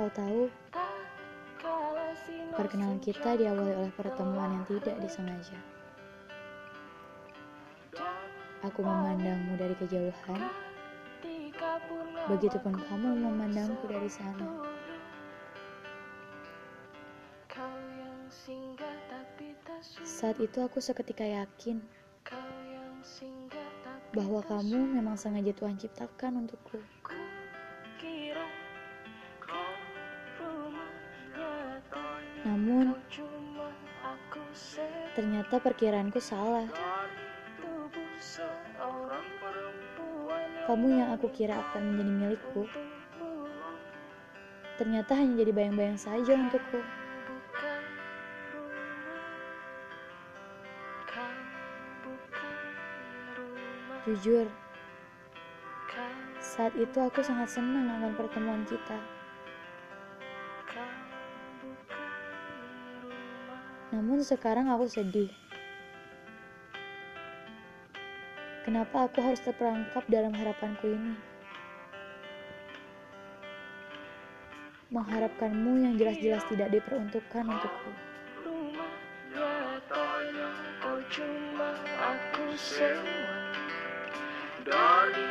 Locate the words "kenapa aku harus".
68.62-69.42